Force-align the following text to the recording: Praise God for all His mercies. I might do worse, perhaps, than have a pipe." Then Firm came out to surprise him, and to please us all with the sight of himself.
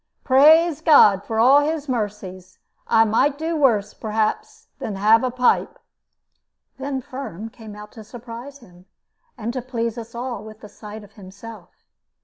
Praise 0.23 0.81
God 0.81 1.23
for 1.23 1.39
all 1.39 1.59
His 1.59 1.87
mercies. 1.87 2.57
I 2.87 3.05
might 3.05 3.37
do 3.37 3.55
worse, 3.55 3.93
perhaps, 3.93 4.67
than 4.79 4.95
have 4.95 5.23
a 5.23 5.29
pipe." 5.29 5.77
Then 6.79 7.01
Firm 7.01 7.49
came 7.51 7.75
out 7.75 7.91
to 7.91 8.03
surprise 8.03 8.57
him, 8.57 8.87
and 9.37 9.53
to 9.53 9.61
please 9.61 9.99
us 9.99 10.15
all 10.15 10.43
with 10.43 10.61
the 10.61 10.69
sight 10.69 11.03
of 11.03 11.11
himself. 11.11 11.85